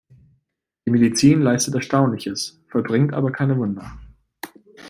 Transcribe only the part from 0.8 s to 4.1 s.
Die Medizin leistet Erstaunliches, vollbringt aber keine Wunder.